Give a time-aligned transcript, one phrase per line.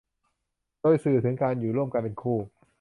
[0.81, 2.37] โดยสื่อถึงการอยู่ร่วมกันเป็นคู่